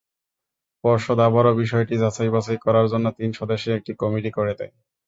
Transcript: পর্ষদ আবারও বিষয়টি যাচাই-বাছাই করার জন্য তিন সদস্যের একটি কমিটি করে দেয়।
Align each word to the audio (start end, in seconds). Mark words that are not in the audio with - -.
পর্ষদ 0.83 1.19
আবারও 1.27 1.59
বিষয়টি 1.61 1.95
যাচাই-বাছাই 1.97 2.57
করার 2.65 2.85
জন্য 2.87 3.05
তিন 3.17 3.29
সদস্যের 3.39 3.77
একটি 3.77 3.91
কমিটি 4.01 4.31
করে 4.37 4.53
দেয়। 4.59 4.73